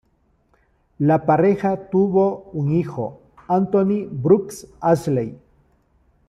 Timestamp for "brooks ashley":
4.11-5.37